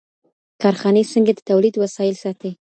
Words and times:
کارخانې 0.61 1.03
څنګه 1.13 1.31
د 1.35 1.39
تولید 1.49 1.75
وسایل 1.77 2.15
ساتي؟ 2.23 2.51